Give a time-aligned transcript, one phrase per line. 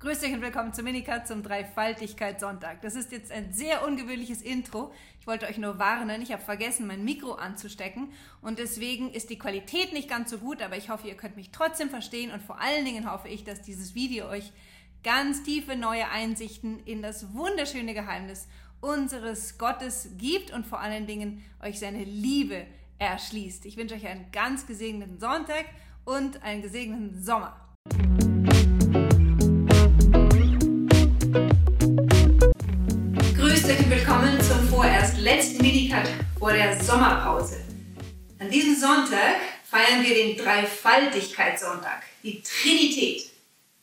[0.00, 2.80] Grüß euch und willkommen zu Minikat zum Dreifaltigkeitssonntag.
[2.80, 4.94] Das ist jetzt ein sehr ungewöhnliches Intro.
[5.20, 8.08] Ich wollte euch nur warnen, ich habe vergessen, mein Mikro anzustecken
[8.40, 11.50] und deswegen ist die Qualität nicht ganz so gut, aber ich hoffe, ihr könnt mich
[11.50, 14.52] trotzdem verstehen und vor allen Dingen hoffe ich, dass dieses Video euch
[15.04, 18.48] ganz tiefe neue Einsichten in das wunderschöne Geheimnis
[18.80, 22.64] unseres Gottes gibt und vor allen Dingen euch seine Liebe
[22.98, 23.66] erschließt.
[23.66, 25.66] Ich wünsche euch einen ganz gesegneten Sonntag
[26.06, 27.54] und einen gesegneten Sommer.
[34.10, 37.60] Willkommen zum vorerst letzten Minikat vor der Sommerpause.
[38.40, 39.36] An diesem Sonntag
[39.70, 43.30] feiern wir den Dreifaltigkeitssonntag, die Trinität.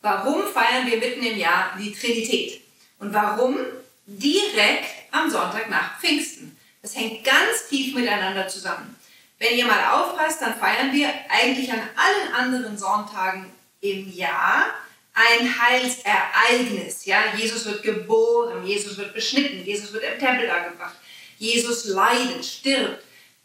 [0.02, 2.60] Warum feiern wir mitten im Jahr die Trinität?
[2.98, 3.56] Und warum
[4.04, 6.54] direkt am Sonntag nach Pfingsten?
[6.82, 8.96] Das hängt ganz tief miteinander zusammen.
[9.38, 13.46] Wenn ihr mal aufpasst, dann feiern wir eigentlich an allen anderen Sonntagen
[13.80, 14.74] im Jahr
[15.18, 17.04] ein Heilsereignis.
[17.04, 17.34] Ja?
[17.36, 20.96] Jesus wird geboren, Jesus wird beschnitten, Jesus wird im Tempel dargebracht,
[21.38, 23.02] Jesus leidet, stirbt,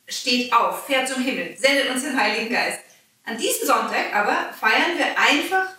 [0.08, 2.80] steht auf, fährt zum Himmel, sendet uns den Heiligen Geist.
[3.26, 5.70] An diesem Sonntag aber feiern wir einfach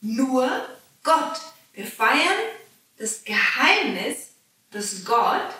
[0.00, 0.66] nur
[1.02, 1.38] Gott.
[1.74, 2.38] Wir feiern
[2.98, 4.30] das Geheimnis,
[4.70, 5.54] dass Gott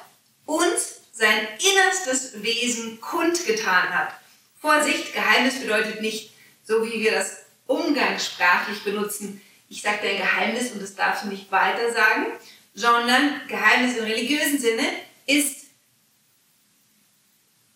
[0.46, 4.12] uns sein innerstes Wesen kundgetan hat.
[4.60, 6.30] Vorsicht, Geheimnis bedeutet nicht,
[6.64, 11.28] so wie wir das umgangssprachlich benutzen, ich sage dir ein Geheimnis und das darfst du
[11.28, 12.26] nicht weiter sagen,
[12.74, 14.84] sondern Geheimnis im religiösen Sinne
[15.26, 15.66] ist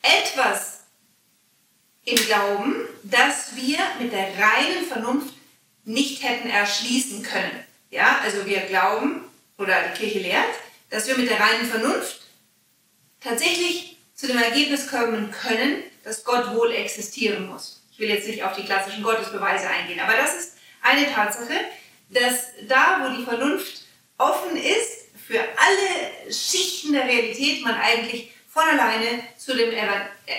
[0.03, 0.81] etwas
[2.05, 5.35] im Glauben, das wir mit der reinen Vernunft
[5.85, 7.65] nicht hätten erschließen können.
[7.91, 9.25] Ja, also wir glauben,
[9.59, 10.55] oder die Kirche lehrt,
[10.91, 12.21] dass wir mit der reinen Vernunft
[13.21, 17.83] tatsächlich zu dem Ergebnis kommen können, dass Gott wohl existieren muss.
[17.93, 21.55] Ich will jetzt nicht auf die klassischen Gottesbeweise eingehen, aber das ist eine Tatsache,
[22.11, 23.83] dass da, wo die Vernunft
[24.19, 29.73] offen ist, für alle Schichten der Realität man eigentlich von alleine zu dem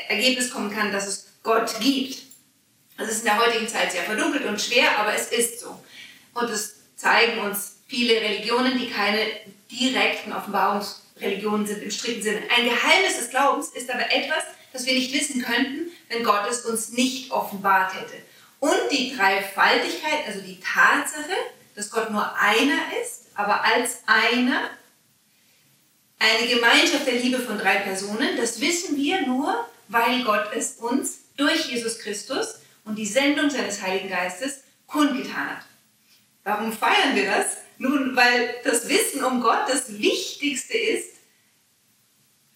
[0.10, 2.24] Ergebnis kommen kann, dass es Gott gibt.
[2.98, 5.80] Das ist in der heutigen Zeit sehr verdunkelt und schwer, aber es ist so.
[6.34, 9.26] Und es zeigen uns viele Religionen, die keine
[9.72, 12.42] direkten Offenbarungsreligionen sind im strikten Sinne.
[12.56, 14.44] Ein Geheimnis des Glaubens ist aber etwas,
[14.74, 18.22] das wir nicht wissen könnten, wenn Gott es uns nicht offenbart hätte.
[18.60, 21.34] Und die Dreifaltigkeit, also die Tatsache,
[21.76, 24.70] dass Gott nur einer ist, aber als einer
[26.20, 31.22] eine Gemeinschaft der Liebe von drei Personen, das wissen wir nur, weil Gott es uns
[31.36, 35.66] durch Jesus Christus und die Sendung seines Heiligen Geistes kundgetan hat.
[36.44, 37.58] Warum feiern wir das?
[37.78, 41.16] Nun, weil das Wissen um Gott das Wichtigste ist,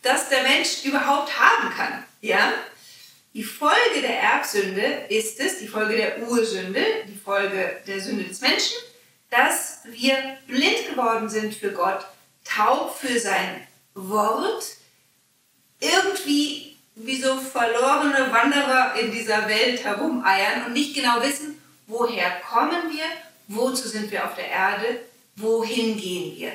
[0.04, 2.04] das der Mensch überhaupt haben kann.
[2.22, 2.54] Ja?
[3.34, 8.40] Die Folge der Erbsünde ist es, die Folge der Ursünde, die Folge der Sünde des
[8.42, 8.78] Menschen,
[9.30, 12.06] dass wir blind geworden sind für Gott,
[12.44, 14.66] taub für sein Wort,
[15.80, 22.90] irgendwie wie so verlorene Wanderer in dieser Welt herumeiern und nicht genau wissen, woher kommen
[22.92, 23.06] wir,
[23.48, 25.02] wozu sind wir auf der Erde,
[25.36, 26.52] wohin gehen wir.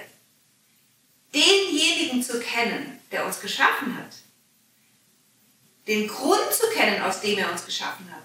[1.35, 4.17] Denjenigen zu kennen, der uns geschaffen hat,
[5.87, 8.23] den Grund zu kennen, aus dem er uns geschaffen hat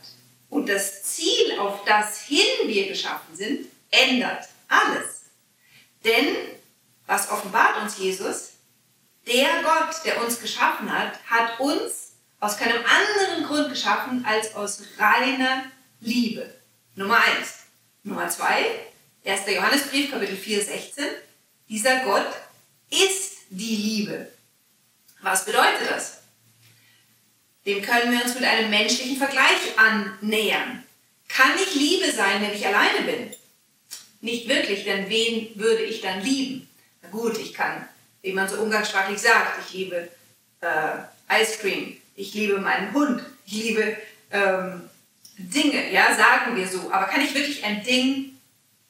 [0.50, 5.24] und das Ziel, auf das hin wir geschaffen sind, ändert alles.
[6.04, 6.36] Denn,
[7.08, 8.52] was offenbart uns Jesus?
[9.28, 14.84] Der Gott, der uns geschaffen hat, hat uns aus keinem anderen Grund geschaffen als aus
[15.00, 15.64] reiner
[16.00, 16.54] Liebe.
[16.96, 17.66] Nummer eins.
[18.04, 18.66] Nummer zwei,
[19.26, 19.42] 1.
[19.48, 21.06] Johannesbrief, Kapitel 4, 16.
[21.68, 22.32] Dieser Gott
[22.92, 24.32] ist die Liebe.
[25.24, 26.20] Was bedeutet das?
[27.66, 30.84] Dem können wir uns mit einem menschlichen Vergleich annähern.
[31.28, 33.36] Kann ich Liebe sein, wenn ich alleine bin?
[34.26, 36.68] Nicht wirklich, denn wen würde ich dann lieben?
[37.04, 37.88] Na gut, ich kann,
[38.24, 40.10] wie man so umgangssprachlich sagt, ich liebe
[40.62, 43.98] äh, Ice Cream, ich liebe meinen Hund, ich liebe
[44.32, 44.90] ähm,
[45.38, 46.90] Dinge, ja, sagen wir so.
[46.92, 48.36] Aber kann ich wirklich ein Ding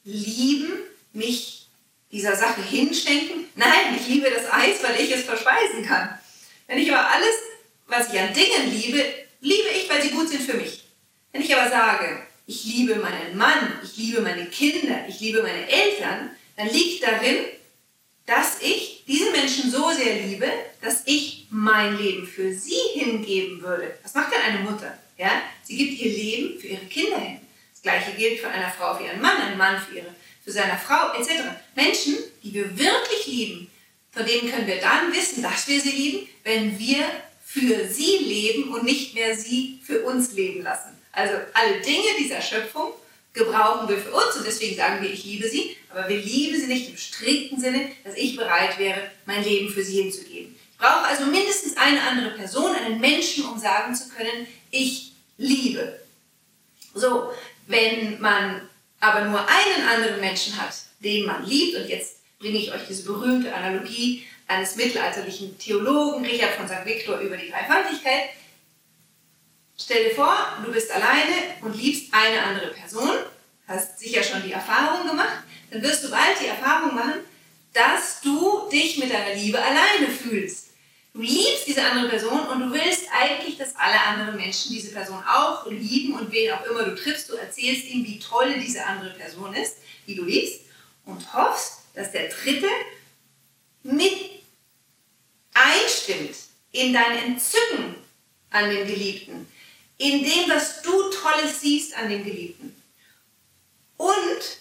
[0.04, 0.72] lieben,
[1.12, 1.66] mich
[2.10, 3.44] dieser Sache hinschenken?
[3.56, 6.18] Nein, ich liebe das Eis, weil ich es verspeisen kann.
[6.66, 7.34] Wenn ich aber alles,
[7.88, 9.04] was ich an Dingen liebe,
[9.42, 10.82] liebe ich, weil sie gut sind für mich.
[11.30, 15.68] Wenn ich aber sage, ich liebe meinen Mann, ich liebe meine Kinder, ich liebe meine
[15.68, 17.44] Eltern, dann liegt darin,
[18.24, 20.48] dass ich diese Menschen so sehr liebe,
[20.80, 23.98] dass ich mein Leben für sie hingeben würde.
[24.02, 24.96] Was macht denn eine Mutter?
[25.18, 25.42] Ja?
[25.62, 27.40] Sie gibt ihr Leben für ihre Kinder hin.
[27.72, 30.14] Das gleiche gilt für eine Frau für ihren Mann, ein Mann für, ihre,
[30.44, 31.42] für seine Frau etc.
[31.74, 33.70] Menschen, die wir wirklich lieben,
[34.12, 37.04] von denen können wir dann wissen, dass wir sie lieben, wenn wir
[37.44, 40.95] für sie leben und nicht mehr sie für uns leben lassen.
[41.16, 42.92] Also alle Dinge dieser Schöpfung
[43.32, 46.66] gebrauchen wir für uns und deswegen sagen wir, ich liebe sie, aber wir lieben sie
[46.66, 50.54] nicht im strikten Sinne, dass ich bereit wäre, mein Leben für sie hinzugeben.
[50.72, 56.00] Ich brauche also mindestens eine andere Person, einen Menschen, um sagen zu können, ich liebe.
[56.94, 57.32] So,
[57.66, 58.68] wenn man
[59.00, 63.04] aber nur einen anderen Menschen hat, den man liebt, und jetzt bringe ich euch diese
[63.04, 66.84] berühmte Analogie eines mittelalterlichen Theologen, Richard von St.
[66.84, 68.28] Victor, über die Dreifaltigkeit.
[69.78, 70.34] Stell dir vor,
[70.64, 73.10] du bist alleine und liebst eine andere Person,
[73.68, 77.20] hast sicher schon die Erfahrung gemacht, dann wirst du bald die Erfahrung machen,
[77.72, 80.68] dass du dich mit deiner Liebe alleine fühlst.
[81.12, 85.22] Du liebst diese andere Person und du willst eigentlich, dass alle anderen Menschen diese Person
[85.26, 89.10] auch lieben und wen auch immer du triffst, du erzählst ihm, wie toll diese andere
[89.10, 89.76] Person ist,
[90.06, 90.60] die du liebst
[91.04, 92.68] und hoffst, dass der Dritte
[93.82, 94.12] mit
[95.54, 96.36] einstimmt
[96.72, 97.94] in dein Entzücken
[98.50, 99.46] an dem Geliebten,
[99.98, 102.74] in dem, was du Tolles siehst an dem Geliebten.
[103.96, 104.58] Und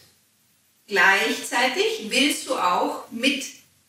[0.87, 3.45] gleichzeitig willst du auch mit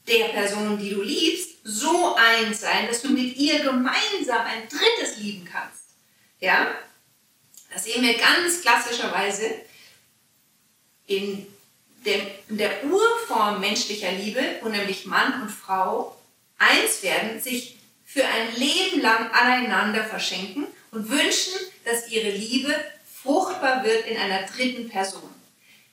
[0.09, 5.19] der Person, die du liebst, so eins sein, dass du mit ihr gemeinsam ein drittes
[5.19, 5.83] lieben kannst.
[6.41, 6.75] Ja?
[7.73, 9.63] Das sehen wir ganz klassischerweise
[11.07, 11.47] in
[12.05, 16.17] der, in der Urform menschlicher Liebe, wo nämlich Mann und Frau
[16.59, 20.67] eins werden, sich für ein Leben lang aneinander verschenken
[20.97, 21.53] und wünschen,
[21.85, 22.75] dass ihre Liebe
[23.23, 25.29] fruchtbar wird in einer dritten Person.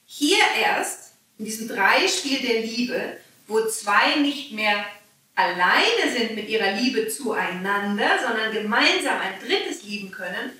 [0.05, 3.17] Hier erst, in diesem Dreispiel der Liebe,
[3.47, 4.85] wo zwei nicht mehr
[5.35, 10.51] alleine sind mit ihrer Liebe zueinander, sondern gemeinsam ein drittes lieben können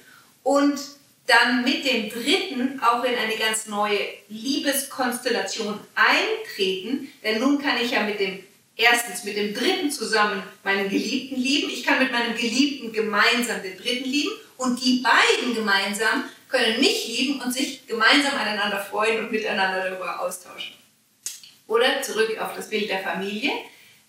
[0.41, 0.77] und
[1.25, 7.91] dann mit dem dritten auch in eine ganz neue Liebeskonstellation eintreten, denn nun kann ich
[7.91, 8.43] ja mit dem
[8.75, 13.77] erstens mit dem dritten zusammen meinen Geliebten lieben, ich kann mit meinem Geliebten gemeinsam den
[13.77, 19.31] dritten lieben und die beiden gemeinsam können mich lieben und sich gemeinsam aneinander freuen und
[19.31, 20.75] miteinander darüber austauschen.
[21.67, 23.51] Oder zurück auf das Bild der Familie.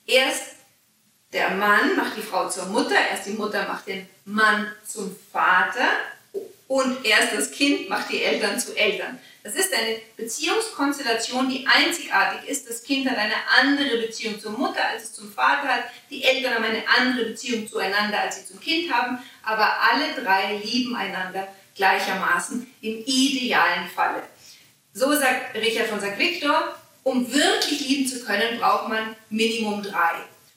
[0.06, 0.56] Erst
[1.32, 5.88] der Mann macht die Frau zur Mutter, erst die Mutter macht den Mann zum Vater
[6.68, 9.18] und erst das Kind macht die Eltern zu Eltern.
[9.44, 12.66] Das ist eine Beziehungskonstellation, die einzigartig ist.
[12.66, 15.84] Das Kind hat eine andere Beziehung zur Mutter, als es zum Vater hat.
[16.08, 19.18] Die Eltern haben eine andere Beziehung zueinander, als sie zum Kind haben.
[19.42, 21.46] Aber alle drei lieben einander
[21.76, 24.22] gleichermaßen im idealen Falle.
[24.94, 26.18] So sagt Richard von St.
[26.18, 30.14] Victor, um wirklich lieben zu können, braucht man Minimum drei.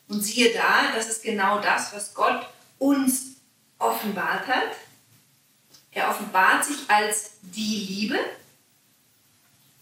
[0.07, 2.47] Und siehe da, das ist genau das, was Gott
[2.79, 3.35] uns
[3.79, 4.71] offenbart hat.
[5.91, 8.19] Er offenbart sich als die Liebe.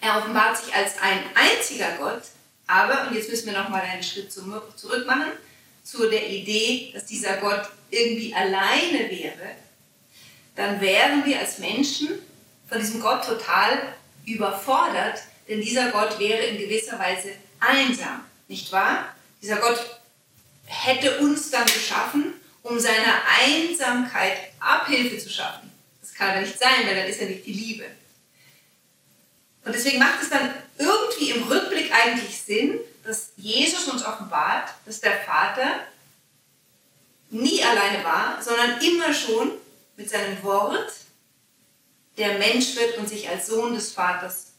[0.02, 2.22] Er offenbart sich als ein einziger Gott.
[2.68, 5.32] Aber, und jetzt müssen wir nochmal einen Schritt zurück machen,
[5.84, 9.56] zu der Idee, dass dieser Gott irgendwie alleine wäre,
[10.56, 12.10] dann wären wir als Menschen
[12.68, 13.94] von diesem Gott total
[14.26, 19.16] überfordert, denn dieser Gott wäre in gewisser Weise einsam, nicht wahr?
[19.42, 20.00] Dieser Gott
[20.66, 22.34] hätte uns dann geschaffen,
[22.64, 25.72] um seiner Einsamkeit Abhilfe zu schaffen.
[26.02, 27.86] Das kann aber nicht sein, weil dann ist er nicht die Liebe.
[29.66, 35.02] Und deswegen macht es dann irgendwie im Rückblick eigentlich Sinn, dass Jesus uns offenbart, dass
[35.02, 35.82] der Vater
[37.30, 39.52] nie alleine war, sondern immer schon
[39.98, 40.94] mit seinem Wort
[42.18, 44.54] der Mensch wird und sich als Sohn des Vaters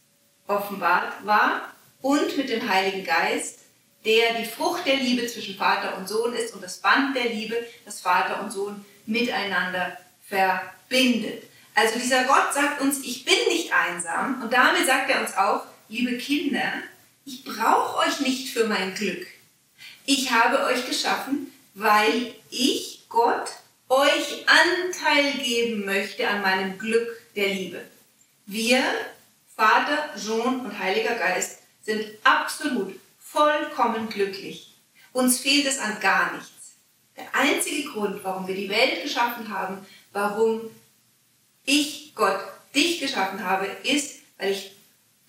[0.47, 3.61] offenbart war und mit dem Heiligen Geist,
[4.04, 7.57] der die Frucht der Liebe zwischen Vater und Sohn ist und das Band der Liebe,
[7.85, 9.97] das Vater und Sohn miteinander
[10.28, 11.45] verbindet.
[11.76, 15.66] Also dieser Gott sagt uns, ich bin nicht einsam und damit sagt er uns auch,
[15.90, 16.73] liebe Kinder,
[17.26, 19.26] ich brauche euch nicht für mein Glück.
[20.06, 23.50] Ich habe euch geschaffen, weil ich, Gott,
[23.90, 27.83] euch Anteil geben möchte an meinem Glück der Liebe.
[28.47, 28.83] Wir
[29.54, 34.75] Vater, Sohn und Heiliger Geist sind absolut, vollkommen glücklich.
[35.12, 36.76] Uns fehlt es an gar nichts.
[37.18, 40.71] Der einzige Grund, warum wir die Welt geschaffen haben, warum
[41.66, 42.40] ich Gott
[42.75, 44.73] dich geschaffen habe, ist, weil ich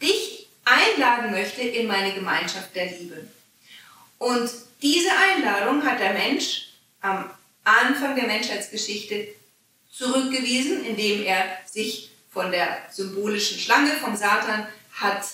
[0.02, 3.28] dich einladen möchte in meine Gemeinschaft der Liebe.
[4.18, 4.50] Und
[4.82, 6.70] diese Einladung hat der Mensch
[7.02, 7.30] am
[7.64, 9.28] Anfang der Menschheitsgeschichte
[9.92, 15.26] zurückgewiesen, indem er sich von der symbolischen Schlange vom Satan hat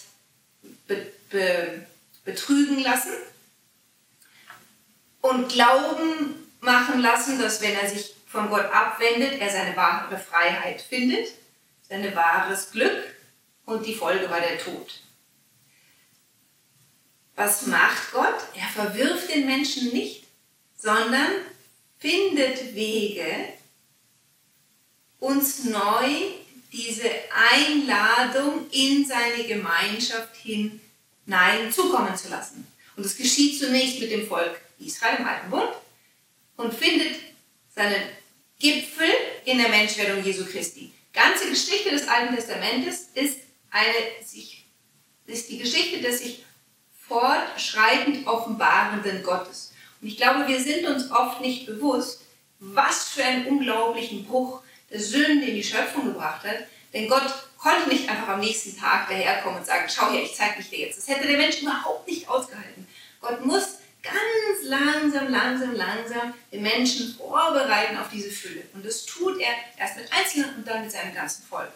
[0.87, 1.85] be be
[2.23, 3.11] betrügen lassen
[5.21, 10.81] und Glauben machen lassen, dass wenn er sich von Gott abwendet, er seine wahre Freiheit
[10.81, 11.27] findet,
[11.87, 13.15] sein wahres Glück
[13.65, 15.01] und die Folge war der Tod.
[17.35, 18.39] Was macht Gott?
[18.55, 20.23] Er verwirft den Menschen nicht,
[20.75, 21.31] sondern
[21.99, 23.49] findet Wege,
[25.19, 26.07] uns neu
[26.71, 27.09] diese
[27.51, 32.67] Einladung in seine Gemeinschaft hinein zukommen zu lassen.
[32.95, 35.69] Und es geschieht zunächst mit dem Volk Israel im Alten Bund
[36.57, 37.15] und findet
[37.75, 38.01] seinen
[38.63, 39.09] Gipfel
[39.43, 40.93] in der Menschwerdung Jesu Christi.
[41.11, 43.39] Ganze Geschichte des Alten Testamentes ist,
[43.69, 43.93] eine,
[45.25, 46.45] ist die Geschichte des sich
[47.05, 49.73] fortschreitend offenbarenden Gottes.
[50.01, 52.21] Und ich glaube, wir sind uns oft nicht bewusst,
[52.59, 56.59] was für einen unglaublichen Bruch der Sünde in die Schöpfung gebracht hat.
[56.93, 60.61] Denn Gott konnte nicht einfach am nächsten Tag daherkommen und sagen, schau her, ich zeige
[60.61, 60.99] dich dir jetzt.
[60.99, 62.87] Das hätte der Mensch überhaupt nicht ausgehalten.
[63.19, 68.63] Gott muss ganz langsam, langsam, langsam den Menschen vorbereiten auf diese Fülle.
[68.73, 71.71] Und das tut er erst mit Einzelnen und dann mit seinem ganzen Volk.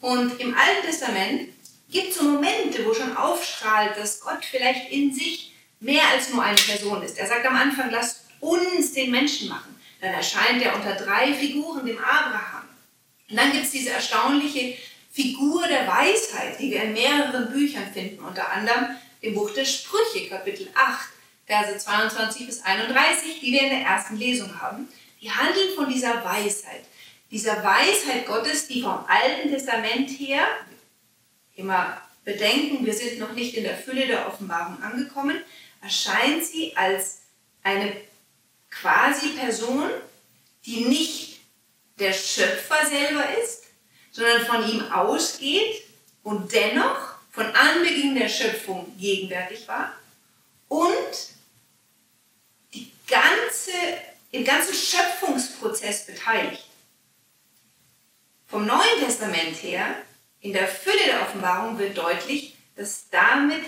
[0.00, 1.50] Und im Alten Testament
[1.90, 6.42] gibt es so Momente, wo schon aufstrahlt, dass Gott vielleicht in sich mehr als nur
[6.42, 7.18] eine Person ist.
[7.18, 9.74] Er sagt am Anfang, lasst uns den Menschen machen.
[10.00, 12.68] Dann erscheint er unter drei Figuren, dem Abraham.
[13.28, 14.76] Und dann gibt es diese erstaunliche
[15.10, 20.28] Figur der Weisheit, die wir in mehreren Büchern finden, unter anderem im Buch der Sprüche,
[20.28, 21.08] Kapitel 8,
[21.48, 24.86] Verse 22 bis 31, die wir in der ersten Lesung haben.
[25.22, 26.84] Die handeln von dieser Weisheit,
[27.30, 30.46] dieser Weisheit Gottes, die vom Alten Testament her,
[31.56, 35.40] immer bedenken, wir sind noch nicht in der Fülle der Offenbarung angekommen,
[35.80, 37.20] erscheint sie als
[37.62, 37.96] eine
[38.70, 39.90] quasi Person,
[40.66, 41.40] die nicht
[41.98, 43.64] der Schöpfer selber ist,
[44.10, 45.82] sondern von ihm ausgeht
[46.22, 49.94] und dennoch von Anbeginn der Schöpfung gegenwärtig war
[50.68, 51.37] und
[53.08, 53.72] ganze,
[54.30, 56.64] im ganzen Schöpfungsprozess beteiligt.
[58.46, 59.94] Vom Neuen Testament her,
[60.40, 63.62] in der Fülle der Offenbarung, wird deutlich, dass damit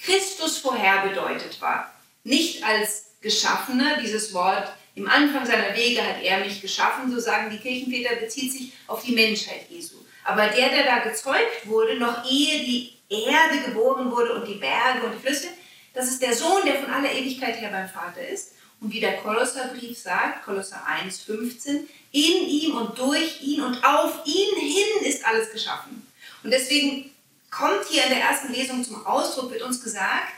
[0.00, 1.92] Christus vorherbedeutet war.
[2.24, 7.50] Nicht als Geschaffener, dieses Wort, im Anfang seiner Wege hat er mich geschaffen, so sagen
[7.50, 9.96] die Kirchenväter, bezieht sich auf die Menschheit Jesu.
[10.24, 15.04] Aber der, der da gezeugt wurde, noch ehe die Erde geboren wurde und die Berge
[15.04, 15.48] und die Flüsse,
[15.94, 18.52] das ist der Sohn, der von aller Ewigkeit her beim Vater ist.
[18.80, 24.20] Und wie der Kolosserbrief sagt, Kolosser 1, 15, in ihm und durch ihn und auf
[24.24, 26.06] ihn hin ist alles geschaffen.
[26.42, 27.10] Und deswegen
[27.50, 30.32] kommt hier in der ersten Lesung zum Ausdruck, wird uns gesagt,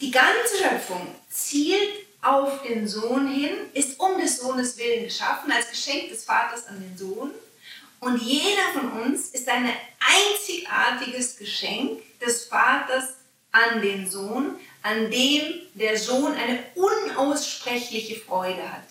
[0.00, 5.70] die ganze Schöpfung zielt auf den Sohn hin, ist um des Sohnes willen geschaffen, als
[5.70, 7.30] Geschenk des Vaters an den Sohn.
[8.00, 13.14] Und jeder von uns ist ein einzigartiges Geschenk des Vaters
[13.52, 14.56] an den Sohn,
[14.86, 15.42] an dem
[15.74, 18.84] der Sohn eine unaussprechliche Freude hat.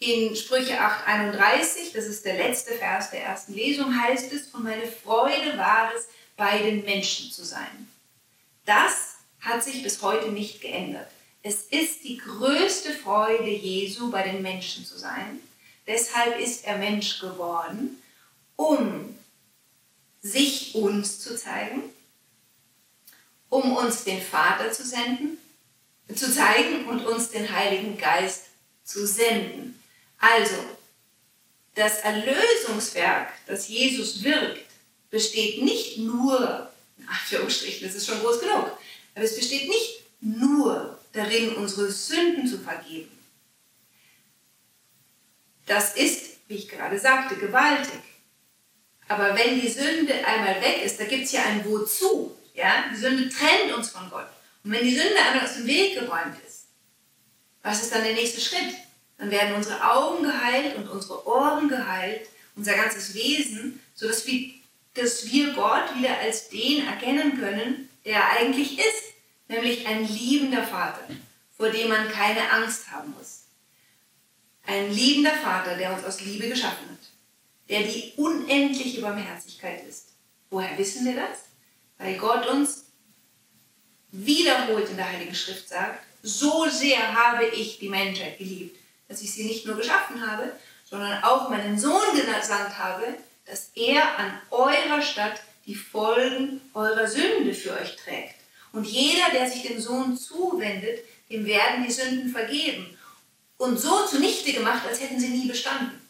[0.00, 4.88] In Sprüche 8,31, das ist der letzte Vers der ersten Lesung, heißt es, und meine
[4.88, 7.88] Freude war es, bei den Menschen zu sein.
[8.64, 11.08] Das hat sich bis heute nicht geändert.
[11.44, 15.38] Es ist die größte Freude Jesu, bei den Menschen zu sein.
[15.86, 18.02] Deshalb ist er Mensch geworden,
[18.56, 19.16] um
[20.22, 21.82] sich uns zu zeigen,
[23.50, 25.36] um uns den Vater zu senden,
[26.14, 28.46] zu zeigen und uns den Heiligen Geist
[28.84, 29.78] zu senden.
[30.18, 30.56] Also,
[31.74, 34.64] das Erlösungswerk, das Jesus wirkt,
[35.10, 38.70] besteht nicht nur, in Anführungsstrichen, das ist schon groß genug,
[39.14, 43.10] aber es besteht nicht nur darin, unsere Sünden zu vergeben.
[45.66, 48.00] Das ist, wie ich gerade sagte, gewaltig.
[49.08, 52.36] Aber wenn die Sünde einmal weg ist, da gibt es ja ein Wozu.
[52.54, 52.84] Ja?
[52.90, 54.28] Die Sünde trennt uns von Gott.
[54.64, 56.66] Und wenn die Sünde einmal aus dem Weg geräumt ist,
[57.62, 58.74] was ist dann der nächste Schritt?
[59.18, 64.50] Dann werden unsere Augen geheilt und unsere Ohren geheilt, unser ganzes Wesen, sodass wir,
[64.94, 69.14] dass wir Gott wieder als den erkennen können, der er eigentlich ist,
[69.48, 71.06] nämlich ein liebender Vater,
[71.56, 73.42] vor dem man keine Angst haben muss.
[74.66, 77.08] Ein liebender Vater, der uns aus Liebe geschaffen hat,
[77.68, 80.08] der die unendliche Barmherzigkeit ist.
[80.48, 81.49] Woher wissen wir das?
[82.00, 82.86] Weil Gott uns
[84.10, 88.78] wiederholt in der Heiligen Schrift sagt, so sehr habe ich die Menschheit geliebt,
[89.08, 90.52] dass ich sie nicht nur geschaffen habe,
[90.88, 93.14] sondern auch meinen Sohn gesandt habe,
[93.44, 98.34] dass er an eurer Stadt die Folgen eurer Sünde für euch trägt.
[98.72, 102.96] Und jeder, der sich dem Sohn zuwendet, dem werden die Sünden vergeben.
[103.58, 106.00] Und so zunichte gemacht, als hätten sie nie bestanden.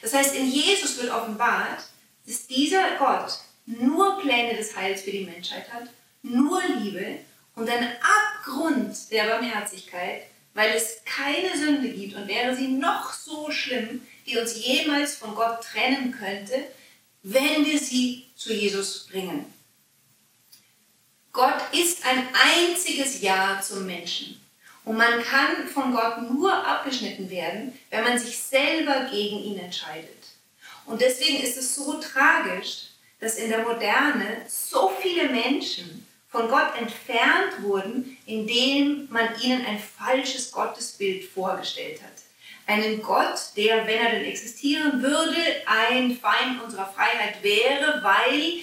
[0.00, 1.82] Das heißt, in Jesus wird offenbart,
[2.26, 5.88] dass dieser Gott nur Pläne des Heils für die Menschheit hat,
[6.22, 7.18] nur Liebe
[7.54, 10.22] und einen Abgrund der Barmherzigkeit,
[10.54, 15.34] weil es keine Sünde gibt und wäre sie noch so schlimm, die uns jemals von
[15.34, 16.66] Gott trennen könnte,
[17.22, 19.52] wenn wir sie zu Jesus bringen.
[21.32, 24.38] Gott ist ein einziges Ja zum Menschen.
[24.84, 30.26] Und man kann von Gott nur abgeschnitten werden, wenn man sich selber gegen ihn entscheidet.
[30.84, 32.88] Und deswegen ist es so tragisch,
[33.22, 39.78] dass in der Moderne so viele Menschen von Gott entfernt wurden, indem man ihnen ein
[39.78, 42.10] falsches Gottesbild vorgestellt hat.
[42.66, 45.36] Einen Gott, der, wenn er denn existieren würde,
[45.66, 48.54] ein Feind unserer Freiheit wäre, weil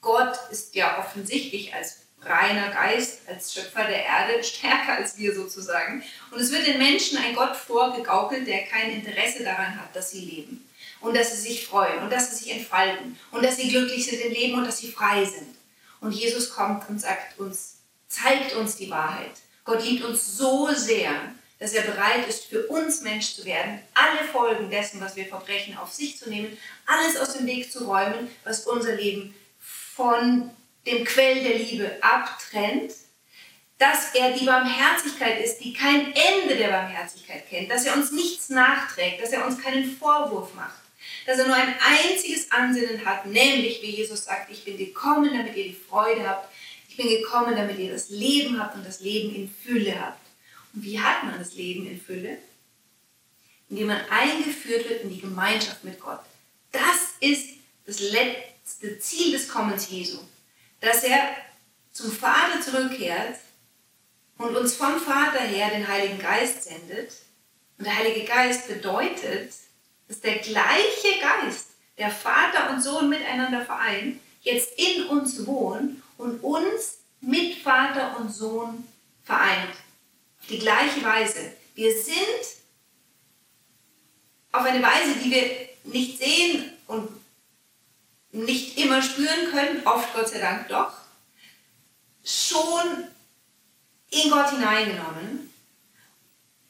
[0.00, 6.02] Gott ist ja offensichtlich als reiner Geist, als Schöpfer der Erde, stärker als wir sozusagen.
[6.32, 10.24] Und es wird den Menschen ein Gott vorgegaukelt, der kein Interesse daran hat, dass sie
[10.24, 10.67] leben
[11.00, 14.20] und dass sie sich freuen und dass sie sich entfalten und dass sie glücklich sind
[14.20, 15.56] im Leben und dass sie frei sind.
[16.00, 17.78] Und Jesus kommt und sagt uns,
[18.08, 19.32] zeigt uns die Wahrheit.
[19.64, 21.12] Gott liebt uns so sehr,
[21.58, 25.76] dass er bereit ist, für uns Mensch zu werden, alle Folgen dessen, was wir verbrechen,
[25.76, 30.50] auf sich zu nehmen, alles aus dem Weg zu räumen, was unser Leben von
[30.86, 32.92] dem Quell der Liebe abtrennt,
[33.78, 38.48] dass er die Barmherzigkeit ist, die kein Ende der Barmherzigkeit kennt, dass er uns nichts
[38.48, 40.80] nachträgt, dass er uns keinen Vorwurf macht,
[41.28, 45.54] dass er nur ein einziges Ansinnen hat, nämlich, wie Jesus sagt, ich bin gekommen, damit
[45.56, 46.48] ihr die Freude habt,
[46.88, 50.18] ich bin gekommen, damit ihr das Leben habt und das Leben in Fülle habt.
[50.72, 52.38] Und wie hat man das Leben in Fülle?
[53.68, 56.22] Indem man eingeführt wird in die Gemeinschaft mit Gott.
[56.72, 57.50] Das ist
[57.84, 60.20] das letzte Ziel des Kommens Jesu
[60.80, 61.34] dass er
[61.92, 63.36] zum Vater zurückkehrt
[64.38, 67.12] und uns vom Vater her den Heiligen Geist sendet.
[67.76, 69.52] Und der Heilige Geist bedeutet,
[70.08, 76.42] dass der gleiche Geist, der Vater und Sohn miteinander vereint, jetzt in uns wohnt und
[76.42, 78.86] uns mit Vater und Sohn
[79.24, 79.74] vereint.
[80.40, 81.52] Auf die gleiche Weise.
[81.74, 82.16] Wir sind
[84.52, 87.08] auf eine Weise, die wir nicht sehen und
[88.32, 90.92] nicht immer spüren können, oft Gott sei Dank doch,
[92.24, 93.08] schon
[94.10, 95.52] in Gott hineingenommen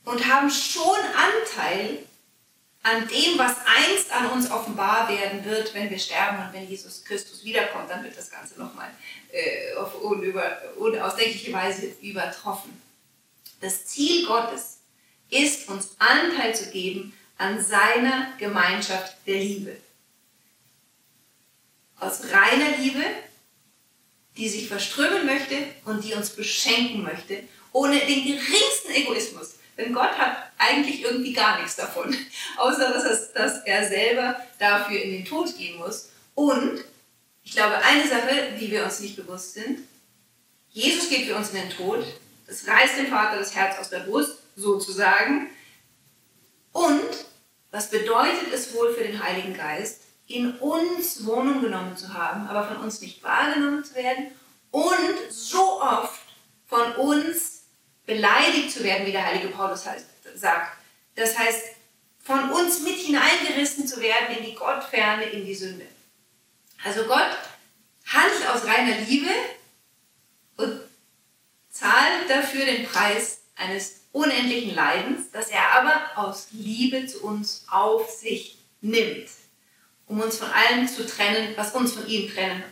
[0.05, 2.05] und haben schon Anteil
[2.91, 7.05] an dem, was einst an uns offenbar werden wird, wenn wir sterben und wenn Jesus
[7.05, 8.91] Christus wiederkommt, dann wird das Ganze nochmal
[9.31, 12.81] äh, auf unüber, unausdenkliche Weise übertroffen.
[13.61, 14.79] Das Ziel Gottes
[15.31, 19.77] ist, uns Anteil zu geben an seiner Gemeinschaft der Liebe
[22.01, 23.05] aus reiner Liebe,
[24.37, 29.57] die sich verströmen möchte und die uns beschenken möchte, ohne den geringsten Egoismus.
[29.77, 32.15] Denn Gott hat eigentlich irgendwie gar nichts davon,
[32.57, 36.11] außer dass er, dass er selber dafür in den Tod gehen muss.
[36.35, 36.85] Und
[37.43, 39.81] ich glaube, eine Sache, die wir uns nicht bewusst sind,
[40.71, 42.05] Jesus geht für uns in den Tod,
[42.47, 45.49] das reißt dem Vater das Herz aus der Brust, sozusagen.
[46.73, 47.27] Und
[47.71, 52.67] was bedeutet es wohl für den Heiligen Geist, in uns Wohnung genommen zu haben, aber
[52.69, 54.29] von uns nicht wahrgenommen zu werden
[54.71, 56.21] und so oft
[56.67, 57.63] von uns
[58.05, 59.87] beleidigt zu werden, wie der heilige Paulus
[60.39, 60.77] sagt.
[61.17, 61.65] Das heißt,
[62.23, 65.87] von uns mit hineingerissen zu werden in die Gottferne, in die Sünde.
[66.85, 67.37] Also Gott
[68.07, 69.31] handelt aus reiner Liebe
[70.57, 70.81] und
[71.71, 78.11] zahlt dafür den Preis eines unendlichen Leidens, das er aber aus Liebe zu uns auf
[78.11, 79.29] sich nimmt
[80.09, 82.63] um uns von allem zu trennen, was uns von ihm trennen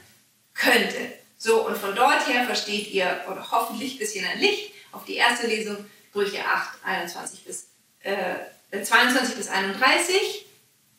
[0.55, 1.12] könnte.
[1.38, 5.16] So, und von dort her versteht ihr, oder hoffentlich ein bisschen ein Licht, auf die
[5.16, 5.85] erste Lesung,
[6.16, 7.66] Brüche 8, 21 bis,
[8.00, 8.37] äh,
[8.83, 10.46] 22 bis 31.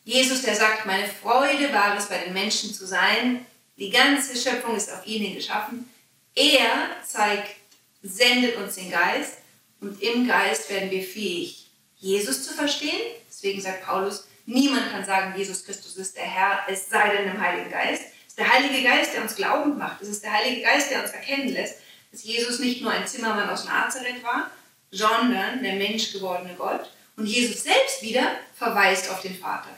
[0.03, 3.43] Jesus, der sagt, meine Freude war es, bei den Menschen zu sein.
[3.77, 5.89] Die ganze Schöpfung ist auf ihn geschaffen.
[6.35, 7.55] Er zeigt,
[8.03, 9.39] sendet uns den Geist
[9.81, 13.15] und im Geist werden wir fähig, Jesus zu verstehen.
[13.27, 17.41] Deswegen sagt Paulus, Niemand kann sagen, Jesus Christus ist der Herr, es sei denn im
[17.41, 18.03] Heiligen Geist.
[18.03, 20.01] Es ist der Heilige Geist, der uns glaubend macht.
[20.01, 21.79] Es ist der Heilige Geist, der uns erkennen lässt,
[22.11, 24.49] dass Jesus nicht nur ein Zimmermann aus Nazareth war,
[24.91, 26.89] sondern der menschgewordene Gott.
[27.15, 29.69] Und Jesus selbst wieder verweist auf den Vater.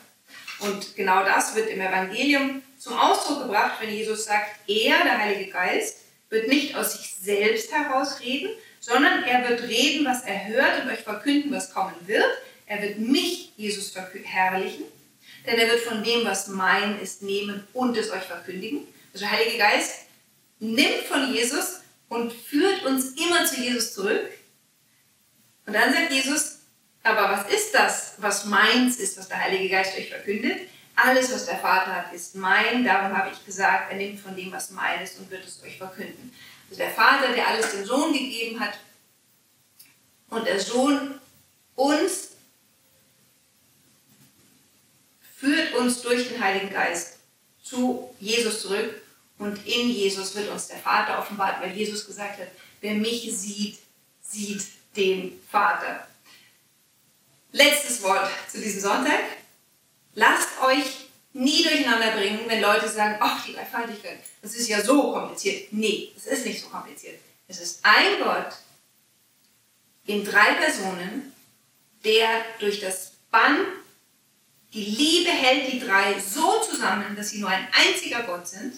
[0.59, 5.51] Und genau das wird im Evangelium zum Ausdruck gebracht, wenn Jesus sagt, er, der Heilige
[5.51, 10.91] Geist, wird nicht aus sich selbst herausreden, sondern er wird reden, was er hört und
[10.91, 12.25] euch verkünden, was kommen wird.
[12.65, 14.85] Er wird mich, Jesus, verherrlichen,
[15.45, 18.87] denn er wird von dem, was mein ist, nehmen und es euch verkündigen.
[19.13, 20.05] Also der Heilige Geist
[20.59, 24.29] nimmt von Jesus und führt uns immer zu Jesus zurück.
[25.69, 26.57] Und dann sagt Jesus,
[27.03, 30.61] aber was ist das, was meins ist, was der Heilige Geist euch verkündet?
[30.95, 32.83] Alles, was der Vater hat, ist mein.
[32.83, 35.77] Darum habe ich gesagt, er nimmt von dem, was mein ist und wird es euch
[35.77, 36.33] verkünden.
[36.71, 38.79] Also der Vater, der alles dem Sohn gegeben hat
[40.31, 41.21] und der Sohn
[41.75, 42.29] uns
[45.37, 47.17] führt uns durch den Heiligen Geist
[47.61, 49.03] zu Jesus zurück
[49.37, 52.47] und in Jesus wird uns der Vater offenbart, weil Jesus gesagt hat,
[52.81, 53.77] wer mich sieht,
[54.23, 56.07] sieht den Vater.
[57.51, 59.21] Letztes Wort zu diesem Sonntag.
[60.13, 65.13] Lasst euch nie durcheinander bringen, wenn Leute sagen, ach, die Dreifaltigkeit, das ist ja so
[65.13, 65.71] kompliziert.
[65.71, 67.19] Nee, es ist nicht so kompliziert.
[67.47, 68.53] Es ist ein Gott
[70.05, 71.33] in drei Personen,
[72.03, 73.65] der durch das Bann
[74.73, 78.75] die Liebe hält die drei so zusammen, dass sie nur ein einziger Gott sind,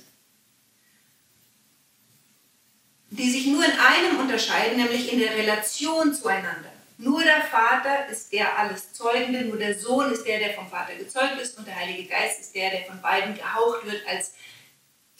[3.11, 6.71] die sich nur in einem unterscheiden, nämlich in der Relation zueinander.
[6.97, 10.95] Nur der Vater ist der alles Zeugende, nur der Sohn ist der, der vom Vater
[10.95, 14.33] gezeugt ist und der Heilige Geist ist der, der von beiden gehaucht wird als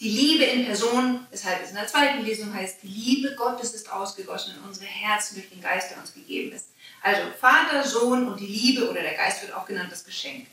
[0.00, 3.92] die Liebe in Person, weshalb es in der zweiten Lesung heißt, die Liebe Gottes ist
[3.92, 6.68] ausgegossen in unsere Herzen durch den Geist, der uns gegeben ist.
[7.02, 10.46] Also Vater, Sohn und die Liebe oder der Geist wird auch genannt das Geschenk.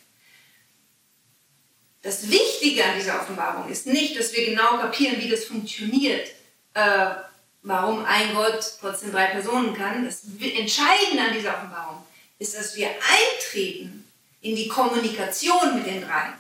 [2.02, 6.28] Das Wichtige an dieser Offenbarung ist nicht, dass wir genau kapieren, wie das funktioniert,
[6.74, 7.29] äh,
[7.62, 10.06] warum ein Gott trotzdem drei Personen kann.
[10.06, 12.04] Das Entscheidende an dieser Offenbarung
[12.38, 14.06] ist, dass wir eintreten
[14.42, 16.34] in die Kommunikation mit den dreien.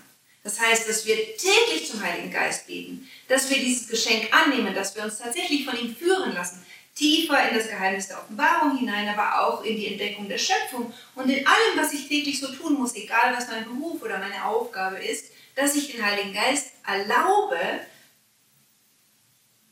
[0.43, 4.95] Das heißt, dass wir täglich zum Heiligen Geist beten, dass wir dieses Geschenk annehmen, dass
[4.95, 9.41] wir uns tatsächlich von ihm führen lassen, tiefer in das Geheimnis der Offenbarung hinein, aber
[9.41, 12.95] auch in die Entdeckung der Schöpfung und in allem, was ich täglich so tun muss,
[12.95, 17.59] egal was mein Beruf oder meine Aufgabe ist, dass ich den Heiligen Geist erlaube,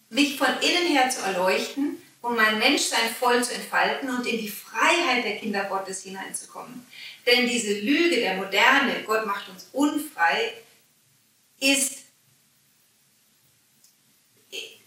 [0.09, 4.49] mich von innen her zu erleuchten, um mein Menschsein voll zu entfalten und in die
[4.49, 6.85] Freiheit der Kinder Gottes hineinzukommen.
[7.25, 10.53] Denn diese Lüge der Moderne, Gott macht uns unfrei,
[11.59, 11.99] ist,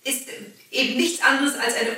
[0.04, 0.28] ist
[0.70, 1.96] eben nichts anderes als eine,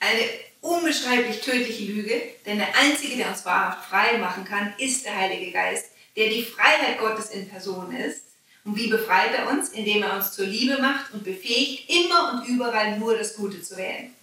[0.00, 0.28] eine
[0.60, 5.52] unbeschreiblich tödliche Lüge, denn der Einzige, der uns wahrhaft frei machen kann, ist der Heilige
[5.52, 5.86] Geist,
[6.16, 8.29] der die Freiheit Gottes in Person ist.
[8.64, 9.70] Und wie befreit er uns?
[9.70, 13.76] Indem er uns zur Liebe macht und befähigt, immer und überall nur das Gute zu
[13.76, 14.14] wählen.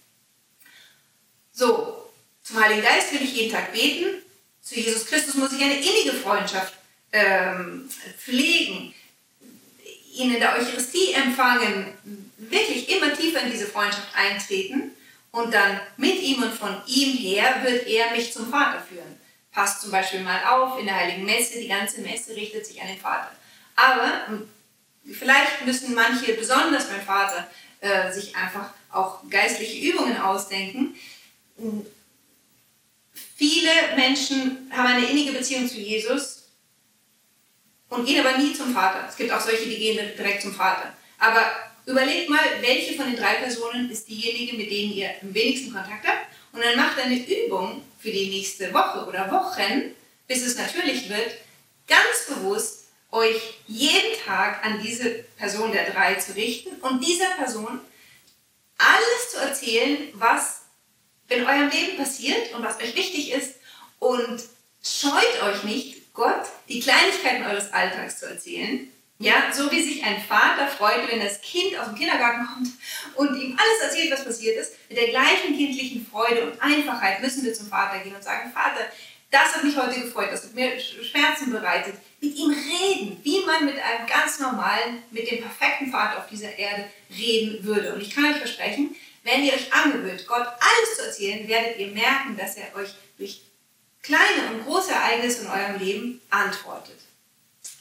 [1.52, 2.08] So,
[2.42, 4.22] zum Heiligen Geist will ich jeden Tag beten.
[4.62, 6.74] Zu Jesus Christus muss ich eine innige Freundschaft
[7.12, 8.94] ähm, pflegen,
[10.14, 11.92] ihn in der Eucharistie empfangen,
[12.36, 14.92] wirklich immer tiefer in diese Freundschaft eintreten
[15.30, 19.18] und dann mit ihm und von ihm her wird er mich zum Vater führen
[19.58, 22.86] passt zum Beispiel mal auf in der Heiligen Messe, die ganze Messe richtet sich an
[22.86, 23.32] den Vater.
[23.78, 24.26] Aber
[25.04, 27.46] vielleicht müssen manche, besonders mein Vater,
[27.80, 30.96] äh, sich einfach auch geistliche Übungen ausdenken.
[33.36, 36.48] Viele Menschen haben eine innige Beziehung zu Jesus
[37.88, 39.06] und gehen aber nie zum Vater.
[39.08, 40.92] Es gibt auch solche, die gehen direkt zum Vater.
[41.20, 41.44] Aber
[41.86, 46.04] überlegt mal, welche von den drei Personen ist diejenige, mit denen ihr am wenigsten Kontakt
[46.04, 49.94] habt und dann macht eine Übung für die nächste Woche oder Wochen,
[50.26, 51.30] bis es natürlich wird,
[51.86, 52.77] ganz bewusst
[53.10, 57.80] euch jeden Tag an diese Person der drei zu richten und dieser Person
[58.76, 60.62] alles zu erzählen, was
[61.28, 63.54] in eurem Leben passiert und was euch wichtig ist
[63.98, 64.42] und
[64.82, 70.20] scheut euch nicht, Gott die Kleinigkeiten eures Alltags zu erzählen, ja, so wie sich ein
[70.22, 72.68] Vater freut, wenn das Kind aus dem Kindergarten kommt
[73.16, 77.44] und ihm alles erzählt, was passiert ist, mit der gleichen kindlichen Freude und Einfachheit müssen
[77.44, 78.80] wir zum Vater gehen und sagen, Vater,
[79.30, 81.94] das hat mich heute gefreut, das hat mir Schmerzen bereitet.
[82.20, 86.58] Mit ihm reden, wie man mit einem ganz normalen, mit dem perfekten Vater auf dieser
[86.58, 86.84] Erde
[87.16, 87.94] reden würde.
[87.94, 91.88] Und ich kann euch versprechen, wenn ihr euch angewöhnt, Gott alles zu erzählen, werdet ihr
[91.88, 93.42] merken, dass er euch durch
[94.02, 96.98] kleine und große Ereignisse in eurem Leben antwortet.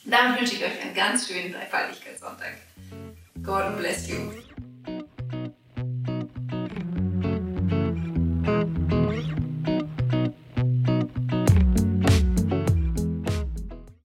[0.04, 2.54] Damit wünsche ich euch einen ganz schönen Dreifaltigkeitssonntag.
[3.44, 4.47] God bless you.